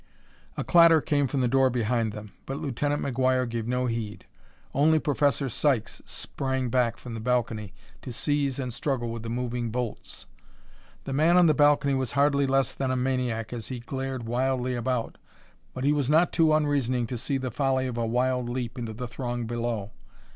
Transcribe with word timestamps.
A 0.57 0.63
clatter 0.63 0.99
came 0.99 1.27
from 1.27 1.41
the 1.41 1.47
door 1.47 1.69
behind 1.69 2.11
them, 2.11 2.31
but 2.47 2.57
Lieutenant 2.57 3.03
McGuire 3.03 3.47
gave 3.47 3.67
no 3.67 3.85
heed. 3.85 4.25
Only 4.73 4.97
Professor 4.97 5.47
Sykes 5.47 6.01
sprang 6.07 6.69
back 6.69 6.97
from 6.97 7.13
the 7.13 7.19
balcony 7.19 7.71
to 8.01 8.11
seize 8.11 8.57
and 8.57 8.73
struggle 8.73 9.09
with 9.11 9.21
the 9.21 9.29
moving 9.29 9.69
bolts. 9.69 10.25
The 11.03 11.13
man 11.13 11.37
on 11.37 11.45
the 11.45 11.53
balcony 11.53 11.93
was 11.93 12.13
hardly 12.13 12.47
less 12.47 12.73
than 12.73 12.89
a 12.89 12.95
maniac 12.95 13.53
as 13.53 13.67
he 13.67 13.79
glared 13.79 14.23
wildly 14.23 14.73
about, 14.73 15.19
but 15.71 15.83
he 15.83 15.93
was 15.93 16.09
not 16.09 16.33
too 16.33 16.51
unreasoning 16.51 17.05
to 17.05 17.15
see 17.15 17.37
the 17.37 17.51
folly 17.51 17.85
of 17.85 17.99
a 17.99 18.07
wild 18.07 18.49
leap 18.49 18.79
into 18.79 18.93
the 18.93 19.07
throng 19.07 19.45
below. 19.45 19.91